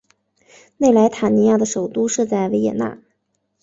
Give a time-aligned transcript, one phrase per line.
[0.77, 2.97] 内莱塔尼亚的首都设在维也纳。